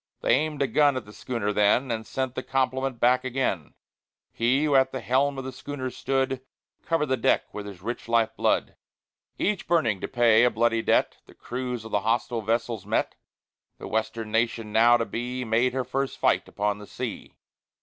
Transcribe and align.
They 0.21 0.33
aimed 0.33 0.63
a 0.63 0.67
gun 0.67 0.97
at 0.97 1.05
the 1.05 1.13
schooner 1.13 1.53
then, 1.53 1.91
And 1.91 2.07
sent 2.07 2.33
the 2.33 2.41
compliment 2.41 2.99
back 2.99 3.23
again; 3.23 3.75
He 4.31 4.63
who 4.63 4.73
at 4.75 4.91
the 4.91 4.99
helm 4.99 5.37
of 5.37 5.43
the 5.43 5.51
schooner 5.51 5.91
stood, 5.91 6.41
Covered 6.81 7.05
the 7.05 7.17
deck 7.17 7.53
with 7.53 7.67
his 7.67 7.83
rich 7.83 8.07
life 8.07 8.35
blood. 8.35 8.77
V 9.37 9.49
Each 9.51 9.67
burning 9.67 10.01
to 10.01 10.07
pay 10.07 10.43
a 10.43 10.49
bloody 10.49 10.81
debt, 10.81 11.17
The 11.27 11.35
crews 11.35 11.85
of 11.85 11.91
the 11.91 11.99
hostile 12.01 12.41
vessels 12.41 12.83
met; 12.83 13.13
The 13.77 13.87
Western 13.87 14.31
nation 14.31 14.71
now 14.73 14.97
to 14.97 15.05
be, 15.05 15.45
Made 15.45 15.71
her 15.73 15.83
first 15.83 16.17
fight 16.17 16.47
upon 16.47 16.79
the 16.79 16.87
sea. 16.87 17.35